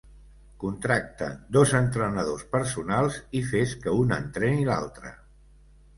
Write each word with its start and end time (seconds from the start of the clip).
Contracta 0.61 1.27
dos 1.57 1.75
entrenadors 1.81 2.47
personals 2.55 3.19
i 3.41 3.43
fes 3.53 3.77
que 3.85 3.97
un 4.05 4.19
entreni 4.21 4.69
l'altre. 4.71 5.17